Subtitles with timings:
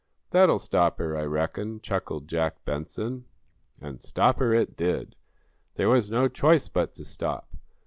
[0.31, 3.25] "That'll stop her, I reckon." chuckled Jack Benson.
[3.79, 5.15] And "stop her" it did.
[5.75, 7.55] There was no choice but to stop.